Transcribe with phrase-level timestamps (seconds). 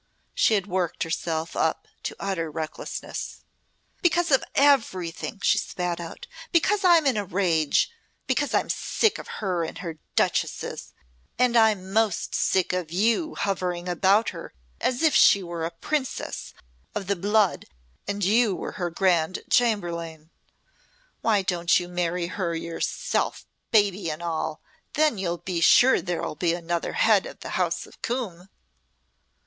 [0.33, 3.43] She had worked herself up to utter recklessness.
[4.01, 6.21] "Because of everything," she spat forth.
[6.51, 7.91] "Because I'm in a rage
[8.25, 10.93] because I'm sick of her and her duchesses.
[11.37, 16.55] And I'm most sick of you hovering about her as if she were a princess
[16.95, 17.65] of the blood
[18.07, 20.31] and you were her Grand Chamberlain.
[21.21, 24.63] Why don't you marry her yourself baby and all!
[24.93, 28.49] Then you'll be sure there'll be another Head of the House of Coombe!"